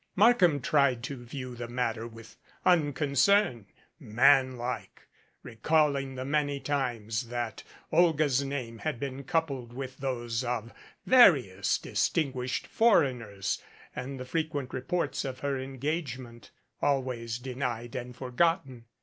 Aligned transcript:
Markham 0.15 0.61
tried 0.61 1.03
to 1.03 1.23
view 1.23 1.53
the 1.55 1.67
matter 1.67 2.07
with 2.07 2.35
uncon 2.65 3.11
cern, 3.11 3.65
man 3.99 4.57
like, 4.57 5.03
recalling 5.43 6.15
the 6.15 6.25
many 6.25 6.59
times 6.59 7.27
that 7.27 7.61
Olga's 7.91 8.43
name 8.43 8.79
had 8.79 8.99
been 8.99 9.23
coupled 9.23 9.71
with 9.73 9.97
those 9.97 10.43
of 10.43 10.73
various 11.05 11.77
distinguished 11.77 12.65
for 12.65 13.03
eigners 13.03 13.61
and 13.95 14.19
the 14.19 14.25
frequent 14.25 14.73
reports 14.73 15.23
of 15.23 15.41
her 15.41 15.59
engagement, 15.59 16.49
al 16.81 17.03
ways 17.03 17.37
denied 17.37 17.93
and 17.93 18.15
forgotten. 18.15 18.85